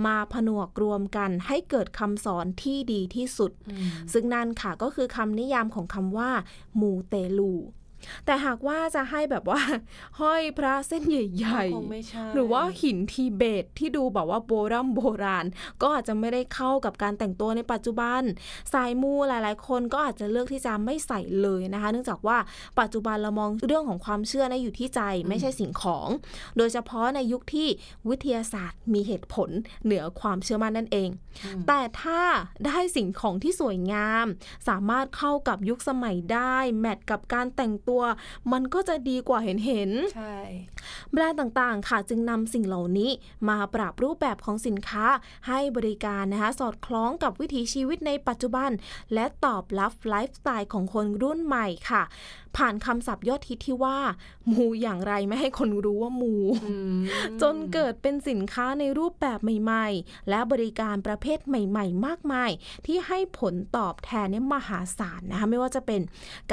[0.07, 6.31] มาผนวกรวมกันให้เกิดคำสอนที่ดีที่สุดอืมซึ่งนั่นค่ะก็คือคำนิยามของคำว่า
[6.81, 7.53] มูเตลู
[8.27, 9.61] แต่หากว่าจะให้แบบว่า
[10.21, 15.47] ห้อยพระเส้นใหญ่คงไม่ใช่ๆหรือว่าหินทิเบตที่ดูแบบว่าโบราณโบราณ
[15.83, 18.23] ก็อาจจะไม่ได้เข้ากับการแต่งตัวในปัจจุบัน
[18.73, 22.39] สายมูหลายๆ คนก็อาจจะเลือกที่จะไม่ใส่เลยนะคะ เนื่องจากว่า
[22.81, 26.09] ปัจจุบันเรามองเรื่องของความเชื่อในะอยู่ที่ใจไม่ใช่สิ่งของ
[26.57, 27.69] โดยเฉพาะในยุคที่
[28.09, 29.51] วิทยาศาสตร์มีเหตุผล
[29.85, 31.09] เหนือความเชื่อมั่นนั่นเอง
[31.45, 32.23] อืมแต่ถ้า
[32.67, 34.27] ได้สิ่งของที่สวยงาม
[34.69, 38.03] สามารถเข้ากับยุคสมัยได้ แมทกับการแต่งตัว
[38.53, 40.37] มันก็จะดีกว่าเห็นเห็นๆใช่
[41.13, 43.11] แบรนด์ต่างๆ ค่ะจึงนำสิ่งเหล่านี้
[43.49, 45.07] มาปรับรูปแบบของสินค้า
[45.49, 48.71] ให้บริการนะคะสอดคล้องกับวิถีชีวิตในปัจจุบัน
[49.15, 52.03] และตอบรับไลฟ์สไตล์ของคนรุ่นใหม่ค่ะ
[52.57, 53.99] ผ่านคำศัพท์ยอดฮิตที่ว่า
[54.53, 56.99] มูอย่างไรไม่ให้คนรู้ว่ามูอืม
[57.43, 62.51] จนเกิดเป็นสินค้าในรูปแบบใหม่ ๆ และบริการประเภทใหม่ ๆ มากมาย
[62.87, 66.01] ที่ให้ผลตอบแทนเนี่ยมหาศาลนะคะไม่ว่าจะเป็น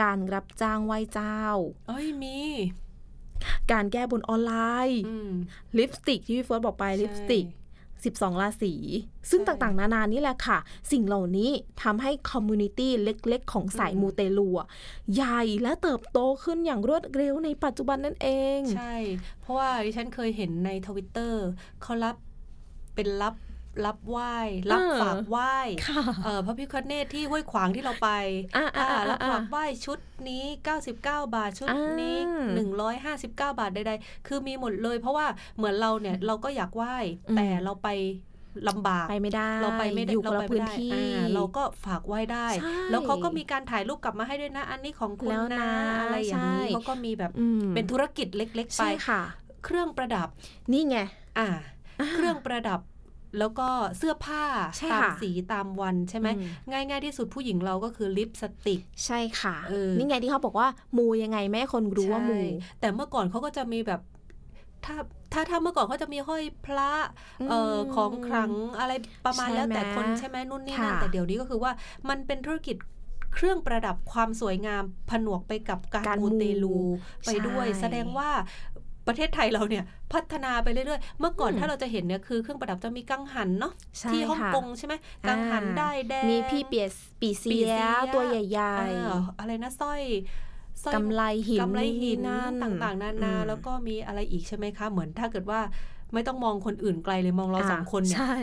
[0.02, 1.40] การรับจ้างไหว้เจ้า
[1.88, 2.38] เอ้ยมี
[3.72, 4.54] การแก้บนออนไล
[4.88, 5.32] น์อืม
[5.78, 7.46] ลิปสติกที่พี่เฟิร์สบอกไปลิปสติก
[8.12, 8.74] 12 ราศี
[9.30, 10.58] ซึ่งใช่ต่างๆ นานานี่แหละค่ะ
[10.92, 11.52] สิ่งเหล่านี้
[11.84, 14.68] ทำให้ community เล็กๆ ของสายอืมมูเตลูอะ
[15.14, 18.96] ใหญ่และเติบโตขึ้นอย่างรวดเร็วในปัจจุบันนั่นเอง ใช่
[19.42, 21.44] เพราะว่าดิฉันเคยเห็นในทวิตเตอร์
[21.82, 22.16] เขารับ
[22.96, 23.34] เป็นรับ
[23.86, 24.36] รับไหว้
[24.72, 25.56] รับเออฝากไหว้
[25.88, 28.10] ค่ะเออพระพิคเนตที่ห้วยขวางที่เราไป
[28.58, 30.44] อ่าอ่าอ่ารับอ่าฝากไหว้ชุดนี้
[30.84, 31.70] 99 บาทชุด
[32.02, 32.18] นี้
[32.58, 35.26] อ่า159 บาทใดๆ คือมีหมดเลย เพราะว่า
[35.58, 36.96] เหมือนเราเนี่ยเราก็อยากไหว้
[37.30, 37.90] อืมแต่เราไป
[38.70, 45.70] ลำบากไปไม่ได้เราไปไม่ได้อยู่คนเราละไปพื้ไม่นได้ที่อ่าเราก็ฝากไหว้ได้ใช่แล้วเขาก็มีการถ่ายรูปกลับมาให้ด้วยนะ อันนี้ของคุณแล้วนะนะ
[46.02, 49.22] อะไรอย่างนี้ใช่เขาก็มีแบบอืมเป็นธุรกิจเล็ก ๆ ไปใช่ค่ะ
[49.66, 50.28] เครื่องประดับ
[50.74, 50.98] นี่ไง
[51.40, 51.48] อ่า
[52.16, 52.80] เครื่องประดับ
[53.40, 53.68] แล้วก็
[53.98, 54.44] เสื้อผ้า
[54.78, 60.68] ใช่ตามค่ะสีตามวันใช่ไหมอืมง่ายๆที่สุดผู้หญิงเราก็คือลิปสติก ใช่ค่ะเออนี่ไงที่เขาบอกว่า
[60.98, 64.02] มูยังไงไม่ให้คนรู้ว่ามูใช่แต่เมื่อก่อนเขาก็จะมีแบบ
[64.86, 64.96] ถ้า
[65.34, 66.92] ถ้าถ้าเมื่อก่อนเขาจะมีห้อยพระ
[67.50, 68.92] เอ่อมของขลังอะไร
[69.26, 71.72] ประมาณใช่แล้วแต่ไหมคนใช่ไหมนู่นนี่นั่นค่ะแต่เดี๋ยวนี้ก็คือว่า
[72.10, 72.78] มันเป็นธุรกิจ
[73.34, 76.84] เครื่องประดับความสวยงามผนวกไปกับการการมูเตลูมู
[77.26, 78.30] ไปด้วยใช่แสดงว่า
[79.08, 84.94] ประเทศไทยเราเนี่ยพัฒนาไปเรื่อยๆ เมื่อก่อนอืมถ้าเราจะเห็นเนี่ยคือเครื่องประดับจะมีกังหันเนาะใช่ที่ฮ่องค่ะกงใช่ไหม
[85.28, 90.02] กังหันอ่าได้แดงมีพี่เปียสปีเสีปียเสียตัวใหญ่อ่าอะไรนะสร้อย
[90.84, 95.60] สร้อยๆกำไรหินกำไรหินนั่นต่างๆ นานาอืมแล้วก็มีอะไรอีกใช่ไหมคะ เหมือนถ้าเกิดว่า
[96.14, 98.36] ไม่ต้องมองคนอื่นไกลเลยมองเราสองคนเนี่ยใช่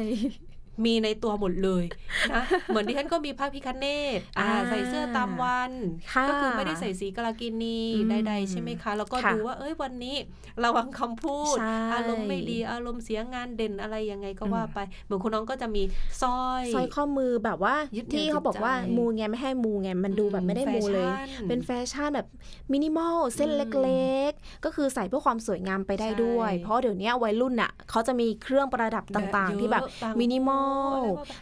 [0.84, 1.84] มีในตัวหมดเลย
[2.32, 5.72] นะเหมือนที่ฉันก็มีพระพิคเนตอ่าอ่าใส่เสื้อตามวัน
[6.14, 10.16] ค่ะก็คือไม่ได้ใส่สีกาลกิณีอืมใดๆใช่ไหมคะ แล้วก็ค่ะดูว่าเอ้ยวันนี้
[10.64, 15.82] ระวังคำพูดใช่อารมณ์ไม่ดีอารมณ์เสียงานเด่นอะไรยังไงก็อืมว่าไป เหมือนคุณน้องก็จะมี
[16.22, 22.28] สร้อยสร้อยข้อมือแบบว่ายึดเหนี่ยวที่เขาบอกว่าจิตใจมูไงไม่ให้มูไงมันดูแบบไม่ได้มูเลยแฟชั่นเป็นแฟชั่นแบบ
[22.72, 30.59] มินิมอลเส้นอืมเล็กๆ ก็คือใส่เพื่อความสวยงามไปได้ด้วยใช่เพราะเดี๋ยวนี้วัยรุ่นอะเขาจะมีเครื่องประดับต่างๆ ที่แบบเยอะมินิมอลอะไรว่าไป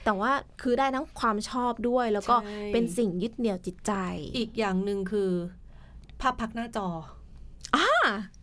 [0.05, 3.93] แต่ว่าคือได้ทั้งความชอบด้วย แล้วก็ใช่เป็นสิ่งยึดเหนี่ยวจิตใจ
[4.37, 5.31] อีกอย่างหนึ่งคือ
[6.21, 6.89] ภาพพักหน้าจอ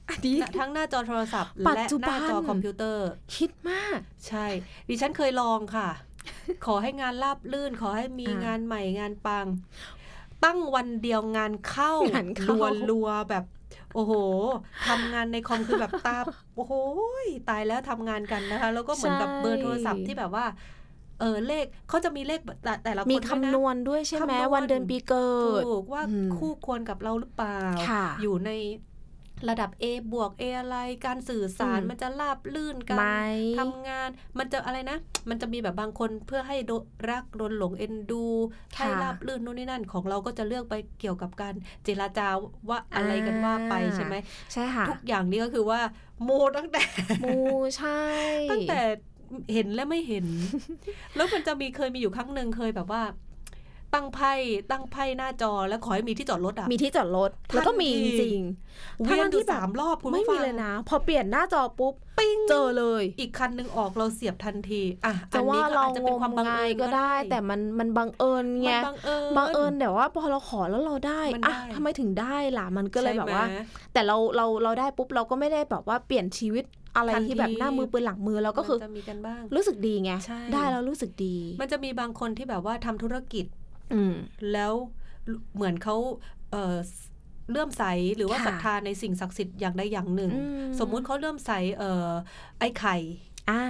[0.10, 4.46] อันนี้ทั้งหน้าจอโทรศัพท์ปัจและจุหบัน้านจอคอมพิวเตอร์ คิดมาก ใช่
[4.90, 5.90] ดิฉันเคยลองค่ะ
[6.66, 9.46] ขอให้งานราบลื่น ขอให้มีอ่างงานใหม่งานปัง
[10.44, 13.46] ตั้งวันเดียวงานเข้างานเข้ารัวรัวๆแบบ
[13.96, 14.14] โอ้โห
[14.90, 16.18] ทำงานในคอมคือแบบตา
[16.56, 16.74] โอ้โห
[17.50, 20.46] ตายแล้วทำงานกันนะคะ แล้วก็เหมือนกับเบอร์โทรศัพท์ที่แบบว่า
[21.20, 25.30] เออเลขเขาจะมีเลขแต่แต่ละคนมีด้วยคำนนะวณด้วยใช่ไหมคำนวณวันเดือนปีเกิ
[25.62, 27.58] ดถูกว่าอืมคู่ควรกับเราหรือเปล่า
[27.90, 28.52] ค่ะอยู่ใน
[29.50, 33.06] ระดับ A บวก A อะไรการสื่อสารอืมมันจะราบลื่นกันไหม
[33.60, 34.98] ทำงาน มันจะอะไรนะ
[35.30, 36.72] มันจะมีแบบบางคนเพื่อให้โด
[37.10, 38.26] รักโดนหลงเอ็นดู
[38.78, 41.54] ค่ะให้ราบลื่นนู่นนี่นั่นของเราก็จะเลือกไปเกี่ยวกับการ
[41.84, 42.28] เจรจา
[42.70, 44.16] ว่าอะไรกันว่าไปใช่ไหม
[44.54, 45.80] ใช่ค่ะทุกอย่างนี้ก็คือว่า
[46.24, 46.84] โมตั้งแต่
[47.24, 47.38] มู
[47.78, 48.02] ใช่
[48.52, 48.82] ตั้งแต่
[49.54, 50.26] เห็นและไม่เห็น
[51.16, 53.02] แล้วมันจะมีเคยมีอยู่ครั้งหนึ่งเคยแบบว่า
[53.96, 54.34] ตั้งไพ่
[54.72, 58.42] ตั้งไพ่หน้าจอแล้วขอให้มีที่จอดรถอะมีที่จอดรถทันแล้วก็มีทีจริง
[59.04, 73.46] เวียนทั้งๆที่ที่แบบสามรอบคุณไม่ผู้มีฟังเลยนะ พอเปลี่ยนหน้าจอปุ๊บปิ้งเจอเลย อีกคันหนึ่งออกเราเสียบทันทีอะจะว่าอันนี้ก็เราอาจจะเป็นความบังงเอิญก็ได้ แต่มันมันบังเอิญไงมันบังเอิญบังเอิญแต่ว่าพอเราขอแล้วเราได้มันอะได้ทำไมถึงได้ล่ะมันก็เลยใช่แบบไหมว่า
[73.94, 83.64] แต่เราเราเราได้ปุ๊บเราก็ไม่ได้แบบว่าเปลี่ยนชีวิตอะไรทันที่แบบทีหน้ามือปืนหลังมือเราก็คือมันจะมีกันบ้างรู้สึกดีไงใช่ได้แล้วรู้สึกดี มันจะมีบางคนที่แบบว่าทำธุรกิจอืม
[84.54, 84.74] แล้ว
[85.56, 85.95] เหมือนเขา
[86.52, 86.76] เอ่อ
[87.52, 87.84] เลื่อมใส
[88.17, 92.12] หรือว่าค่ะศรัทธาในสิ่งศักดิ์สิทธิ์อย่างใดอย่างหนึ่งอืมสมมุติเขาเลื่อมใสเอ่อ
[92.60, 92.95] ไอ้ไข่
[93.50, 93.62] อ่า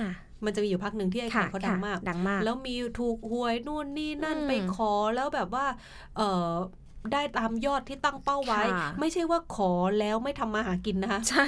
[0.45, 5.65] มันจะมีอยู่พักหนึ่งที่ไอ้ค่ะไข่เขาดังมากค่ะดังมาก แล้วมีถูกหวยนู่นนี่นั่นอืมไปขอแล้วแบบว่า
[6.17, 6.49] เออ
[7.13, 11.47] ได้ตามยอดที่ตั้งเป้าไว้ค่ะไม่ใช่ว่าขอแล้วไม่ทำมาหากินนะคะใช่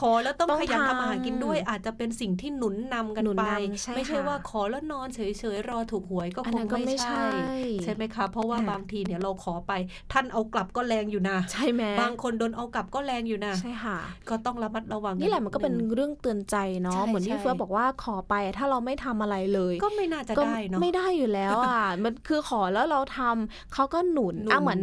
[0.00, 5.20] ขอแล้วต้องต้องขยันทำทำมาหากินด้วย อาจจะเป็นสิ่งที่หนุนนำกันหนุนไปนำใช่ไม่ใช่ค่ะว่าขอแล้วนอนเฉ
[5.56, 9.72] ยๆรอถูกหวยก็อันคนั้งนก็ไม่ไม่ใช่ใช่ ใช่ไหมคะ เพราะว่าอะบางทีเนี่ยเราขอไป
[10.12, 13.98] ท่านเอากลับก็แรงอยู่นะใช่ไหมบางคนโดนเอากลับก็แรงอยู่นะใช่ค่ะ
[14.30, 24.80] ก็ต้องระมัดระวังนี่แหละมันก็เป็นดงเรื่องเตือนใจเนาะใช่เหมือนที่ใช่เฟิร์สบอกว่าขอไปถ้าเราไม่ทำอะไรเลย ก็ไม่น่าจะก็ได้เนาะไม่ได้อยู่แล้วอะมันคือขอแล้วเราทำเขาก็หนุนหนุนอะเหมือน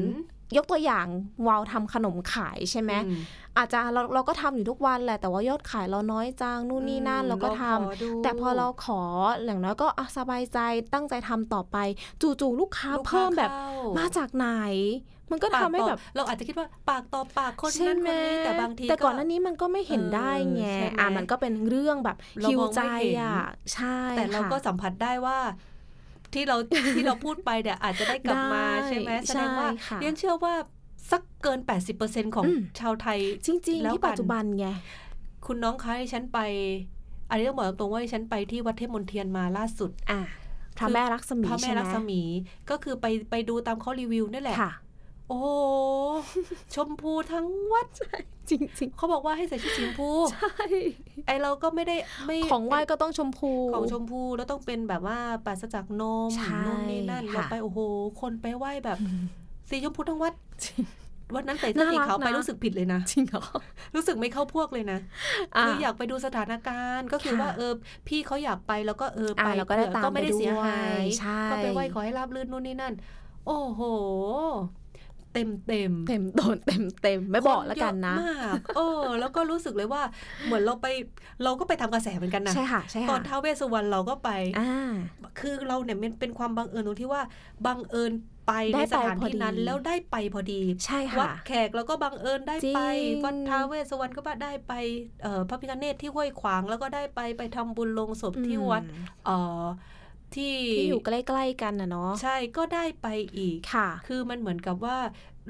[0.57, 1.07] ยกตัวอย่าง
[1.47, 3.21] วาวทำขนมขายใช่ไหมอืม
[3.57, 9.01] อาจจะเราเราก็ทำอยู่ทุกวันแหละแต่ว่ายอดขายเราน้อยจังนู่นนี่นั่นอืมเราก็ทำขอดูแต่พอเราขอ
[9.45, 10.59] อย่างน้อยก็อะสบายใจ
[10.93, 11.77] ตั้งใจทำต่อไป
[12.21, 14.47] จู่ๆลูกค้าลูกค้าเพิ่มแบบเข้มาจากไหน
[15.31, 25.37] มันก็ปากทำให้ต่อแบบเราอาจจะคิดว่าปากต่อปากคนใช่นั้นไหคมนนี้แต่บางทีแต่ก่อนหน้านี้มันก็ไม่เห็นเออได้ไงใช่ไหมอะมันก็เป็นเรื่องแบบเราคิวมองไม่ใจเห็นอะใช่แต่เราก็ค่ะสัมผัสได้ว่า
[26.33, 26.57] ที่เรา
[26.95, 30.53] ที่เราพูดไปเนี่ยอาจจะได้กลับมาได้ใช่ไหมแสใช่ดงว่าค่ะเรียนเชื่อว่า
[31.11, 31.59] สักเกิน
[31.97, 34.67] 80%ของอืมชาวไทย จริงแล้ๆวที่ปัจจุบันไง
[35.45, 36.39] คุณน้องคะที่ฉันไป
[37.29, 40.21] อันนี้ต้องบอกตรงๆว่าที่ฉันไปที่วัดเทพมนเทียนมาล่าสุดอะ
[40.77, 42.21] พระแม่รักษมีพระแม่ใช่ไหมรักษมี
[42.69, 44.71] ก็คือไปไปดูตามเขารีวิวนั่นแหละค่ะ
[45.31, 45.47] โอ้โห
[46.75, 47.87] ชมพูทั้งวัด
[48.49, 48.61] จริง
[48.97, 50.53] เขาบอกว่าให้ใส่ชุดสีชมพูๆใช่
[51.27, 57.79] ไอเราก็ไม่ได้ไม่ของไหว้ก็ต้องชมพู ของชมพูแล้วต้องเป็นแบบว่าปราศจากนมใช่นู่นนี่นั่นค่ะเราไปโอ้โห
[58.21, 58.97] คนไปไหว้แบบ
[59.69, 60.81] สีชมพูทั้งวัดจริง
[61.35, 63.43] วันนั้นใส่เสื้อสีน่ารักขาวไปนะรู้สึกผิดเลยนะจริงเหรอ
[63.95, 64.99] รู้สึกไม่เข้าพวกเลยนะ
[65.55, 67.71] อะคืออยากไปดูสถานการณ์ก็คือค่ะว่าเออ
[68.07, 72.93] พี่เขาอยากไปแล้วก็เอออะไปเราก็ได้ผื่อตามก็ไม่ได้ไปด้วยเสียหายใช่ก็ไปไหว้ขอให้ราบรื่นนู่นนี่นั่น
[73.47, 73.81] โอ้โห
[75.33, 80.01] เต็มเต็มเต็มโดนเต็มเต็มไม่บอกแล้วกันนะคเยอมากเออ แล้วก็รู้สึกเลยว่า
[80.45, 80.87] เหมือนเราไป
[81.43, 84.91] เราก็ไปทำกระแสเหมือนกันนะใช่ค่ะใช่ตอค่ะนท้าวเวสสุวรรณเราก็ไปอ่า
[85.39, 87.21] คือเราเนี่ยมันเป็นความบังเอิญตรงที่ว่า
[87.65, 88.13] บังเอิญ
[88.47, 94.73] ไปได้ในสถานไปพอที่นั้นดีแล้วได้ไปพอดีใช่วัค่ะดแขกเราก็บังเอิญได้ไปจริงวัดท้าวเวสสุวรรณก็ได้ไป
[95.23, 99.65] เอ่อพระพิฆเนศที่ห้วยขวางแล้วก็ได้ไปไปทำบุญลงศพที่วัดอืมเอ่อ
[100.35, 104.97] ที่ที่อยู่ใกล้ๆกันนะเนาะใช่ก็ได้ไปอีกค่ะ คือมันเหมือนกับว่า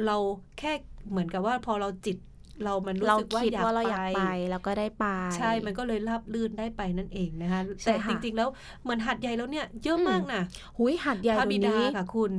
[0.05, 0.17] เรา
[0.59, 0.73] แค่
[1.09, 2.17] เหมือนกับว่าพอเราจิต
[2.63, 5.05] เรามันรู้เราสึกว่าคิดอยากว่าเราอยากไปไปแล้วก็ได้ไป
[5.37, 8.49] ใช่มันก็เลยราบลื่นได้ไปนั่นเองนะคะใช่แต่ค่ะจริงๆแล้ว
[8.83, 10.41] เหมือนหัดใหญ่แล้วเนี่ยเยอะอืมมากนะ
[10.77, 12.31] หุยหัดใหญ่พระตรบิงดานี้ค่ะคุณ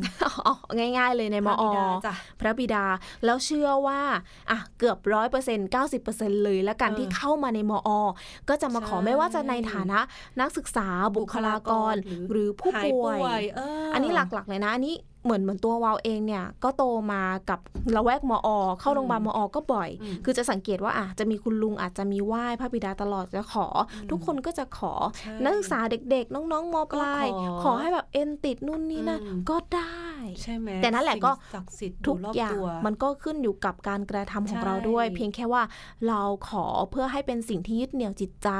[0.46, 2.84] อ๋อง่าย ๆ เลยในมพระอบิดาจ้ะพระบิดา
[3.24, 4.00] แล้วเชื่อว่า
[4.50, 7.88] อะเกือบร้อยเปอร์เซ็นต์เก้าสิบเปอร์เซ็นต์เลยแล้วกันเออที่เข้ามาในมอ
[8.48, 10.00] ก็จะมาขอใช่ไม่ว่าจะในฐานะ
[10.40, 11.94] นักศึกษาบุคลากร
[12.30, 13.08] หรือผู้หายป่ว
[13.40, 17.60] ยเอออันนี้หลักๆเลยนะอันนี้ เหมือนเหมือนตัววาวเองเนี่ย ก็โตมากับ
[17.96, 18.48] ละแวกมอ
[18.80, 30.02] เข้าโรงพยาบาลมอก็บ่อยอืมคือจะสังเกตว่าอะจะมีคุณลุงอาจจะมีไหว้พระบิดาตลอดจะขออมทุกคนก็จะขอใช่นักศึกษาเด็กๆ น้องๆมปลายก็ขอขอให้แบบเอ็นติดนู่นนี่นั่นอืมก็ได้
[30.42, 35.62] ใช่ไหมแต่นั่นแหละก็สิ่งศักดิ์สิทธิ์ทุกรอบอย่างตัวมันก็ขึ้นอยู่กับการกระทำของใช่เราด้วย เพียงแค่ว่า
[36.08, 38.50] เราขอเพื่อให้เป็นสิ่งที่ยึดเหนี่ยวจิตใจ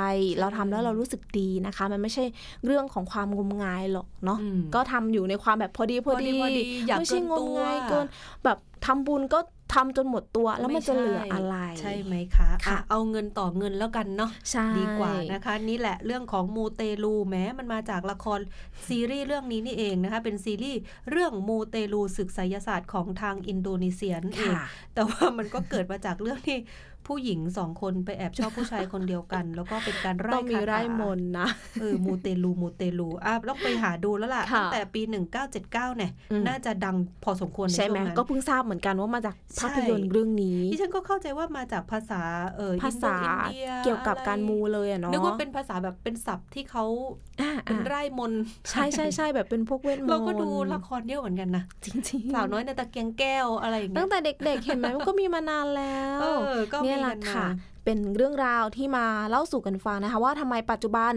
[0.40, 2.24] เราทำแล้วเรารู้สึกดีนะคะ มันไม่ใช่
[2.64, 8.06] เรื่องของความงมงายหรอกเนาะอืมก็ทำอยู่ในความแบบพอดีพอดีพอดีอย่าไม่ใช่เกินงมตัวงายเกิน
[8.44, 9.40] แบบทำบุญก็
[9.78, 18.38] ทำจนหมดตัวแล้วมันจะเหลืออะไร ใช่ไหมคะค่ะอะเอาเงินต่อเงินแล้วกันเนาะใช่ดีกว่านะคะ นี่แหละเรื่องของมูเตลูแม้มันมาจากละคร
[18.88, 26.58] ซีรีส์เรื่องนี้นี่เองนะคะ เป็นซีรีส์เรื่องมูเตลูศึกไสยศาสตร์ของทางอินโดนีเซียนั่นเองค่ะแต่ว่ามันก็เกิดมาจากเรื่องที่
[27.06, 31.48] ผู้หญิงสองคนไปแอบชอบผู้ชายคนเดียวกัน แล้วก็เป็นการไล่ต้องมีคาถาไร่มนต์นะ
[31.80, 35.00] เออมูเตลูมูเตลูอะต้องไปหาดูแล้วล่ะค่ะตั้งแต่ปี
[35.40, 42.20] 1979เนี่ยอืมน่าจะดังพอสมควรในใช่ไหมช่วงนั้นก็เพิ่งทราบเหมือนกันว่ามาจากภาพยนตร์ใช่เรื่องนี้ที่ฉันก็เข้าใจว่ามาจากภาษา
[42.56, 46.84] เออภาษาอินโดอินเดียเกี่ยวกับการอะไรมูเลยอะเนาะนึกว่าเป็นภาษาแบบเป็นศัพท์ที่เขา
[47.31, 57.46] อ่าเป็นอ่าไร่มนต์ใช่ใช่ใช่แบบเป็นพวกเวทมนต์เราก็ดูละครเยอะเหมือนกันนะจริงๆสาวน้อยในตะเกียงแก้วอะไรอย่างเงี้ตั้ยงแต่เด็กๆเห็นไหมมันก็มีมานานแล้วเออก็มีเนี่ยแหละกันมาค่ะ
[57.84, 61.12] เป็นเรื่องราวที่มาเล่าสู่กันฟังนะคะ ว่าทำไมปัจจุบัน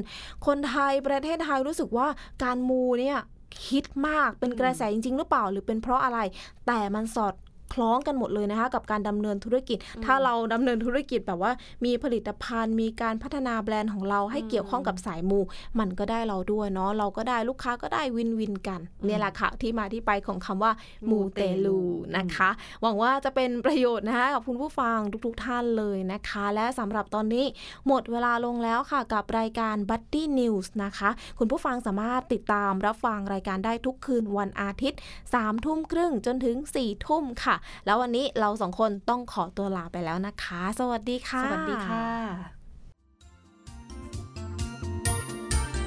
[0.46, 2.08] คนไทยประเทศไทยรู้สึกว่า
[2.44, 3.20] การมูเนี่ย
[3.68, 6.20] ฮิตมากเป็นกระแสจริง ๆ หรือเปล่า หรือเป็นเพราะอะไร
[6.68, 7.34] แต่มันสอด
[7.74, 11.52] คล้องกันหมดเลยนะคะกับการดำเนินธุรกิจ ถ้าเราดำเนินธุรกิจแบบว่า
[11.86, 15.40] มีผลิตภัณฑ์ มีการพัฒนาแบรนด์ของเราให้เกี่ยวข้องกับสายมู
[15.80, 20.72] มันก็ได้เราด้วยเนาะเราก็ได้ลูกค้าก็ได้วินวินกันเนี่ยแหละค่ะที่มาที่ไปของคำว่า
[21.10, 21.80] มูเตลู
[22.18, 22.50] นะคะ
[22.82, 27.46] หวังว่าจะเป็นประโยชน์นะคะกับคุณผู้ฟังทุกๆท่านเลยนะคะ และสำหรับตอนนี้
[27.88, 35.00] หมดเวลาลงแล้วค่ะกับรายการ Buddy News นะคะ คุณผู้ฟังสามารถติดตามรับฟังรายการได้ทุกคืนวันอาทิตย์
[35.32, 42.06] 3ทุ่มครึ่งจนถึง4ทุ่มค่ะแล้ววันนี้เราสองคนต้องขอตัวลาไปแล้วนะคะ สวัสดีค่ะ สวัสดีค่ะ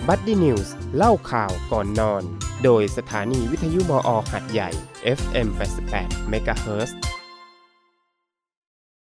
[0.09, 2.23] บัดดี้นิวส์เล่าข่าวก่อนนอน
[2.65, 4.71] โดยสถานีวิทยุมอหัดใหญ่
[5.19, 5.49] FM
[5.91, 6.91] 88 MHz